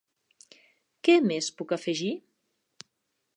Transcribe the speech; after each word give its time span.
Què 1.09 1.17
més 1.27 1.51
puc 1.59 1.75
afegir? 1.79 2.11